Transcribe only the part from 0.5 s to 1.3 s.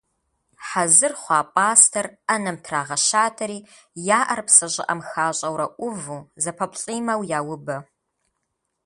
Хьэзыр